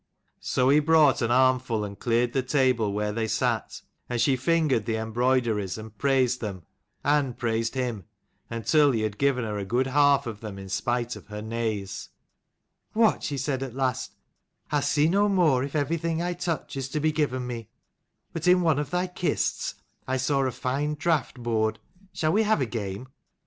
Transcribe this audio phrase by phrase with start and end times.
[0.39, 4.87] So he brought an armful and cleared the table where they sat, and she fingered
[4.87, 6.63] the em broideries and praised them,
[7.03, 8.05] and praised him,
[8.49, 12.09] until he had given her a good half of them in spite of her nays."
[12.93, 14.15] What," she said at last,"
[14.71, 17.69] I'll see no more if everything I touch is to be given me.
[18.33, 19.75] But in one of thy kists,
[20.07, 21.77] I saw a fine draught board.
[22.11, 23.03] Shall we have a game?" 162 CHAPTER XXVIII.
[23.03, 23.39] WHITE ROSE AND RED.